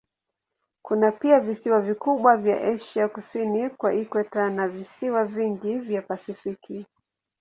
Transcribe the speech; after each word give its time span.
Kuna 0.81 1.11
pia 1.11 1.39
visiwa 1.39 1.81
vikubwa 1.81 2.37
vya 2.37 2.63
Asia 2.63 3.07
kusini 3.07 3.69
kwa 3.69 3.93
ikweta 3.93 4.49
na 4.49 4.67
visiwa 4.67 5.25
vingi 5.25 5.77
vya 5.77 6.01
Pasifiki. 6.01 6.85